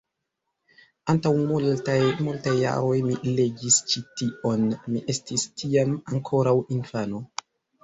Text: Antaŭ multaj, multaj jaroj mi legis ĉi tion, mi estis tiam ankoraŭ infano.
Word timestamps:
Antaŭ 1.11 1.33
multaj, 1.49 1.97
multaj 2.29 2.53
jaroj 2.61 2.95
mi 3.11 3.19
legis 3.41 3.79
ĉi 3.93 4.03
tion, 4.23 4.67
mi 4.97 5.05
estis 5.17 5.47
tiam 5.63 5.97
ankoraŭ 6.17 6.59
infano. 6.81 7.25